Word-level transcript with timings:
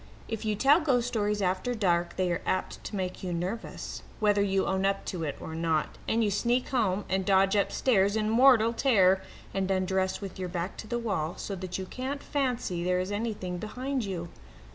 If 0.27 0.45
you 0.45 0.55
tell 0.55 0.79
ghost 0.81 1.07
stories 1.09 1.43
after 1.43 1.75
dark 1.75 2.15
they 2.15 2.31
are 2.31 2.41
apt 2.43 2.83
to 2.85 2.95
make 2.95 3.21
you 3.21 3.31
nervous, 3.31 4.01
whether 4.19 4.41
you 4.41 4.65
own 4.65 4.83
up 4.83 5.05
to 5.05 5.23
it 5.23 5.37
or 5.39 5.53
not, 5.53 5.99
and 6.07 6.23
you 6.23 6.31
sneak 6.31 6.69
home 6.69 7.05
and 7.07 7.23
dodge 7.23 7.55
upstairs 7.55 8.15
in 8.15 8.27
mortal 8.27 8.73
terror, 8.73 9.21
and 9.53 9.69
undress 9.69 10.19
with 10.19 10.39
your 10.39 10.49
back 10.49 10.75
to 10.77 10.87
the 10.87 10.97
wall, 10.97 11.35
so 11.37 11.53
that 11.55 11.77
you 11.77 11.85
can't 11.85 12.23
fancy 12.23 12.83
there 12.83 12.99
is 12.99 13.11
anything 13.11 13.59
behind 13.59 14.03
you. 14.03 14.29